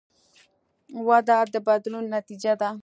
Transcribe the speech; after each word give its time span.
وده 1.07 1.37
د 1.53 1.55
بدلون 1.67 2.05
نتیجه 2.15 2.53
ده. 2.61 2.69